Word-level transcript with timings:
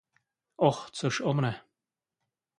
Oh, 0.57 0.87
což 0.91 1.19
o 1.21 1.33
mne! 1.33 1.61